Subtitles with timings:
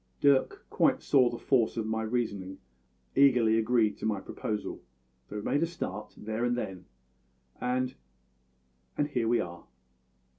[0.19, 2.57] "Dirk quite saw the force of my reasoning
[3.15, 4.81] and eagerly agreed to my proposal;
[5.29, 6.85] so we made a start there and then,
[7.59, 7.93] and
[8.97, 9.65] and here we are."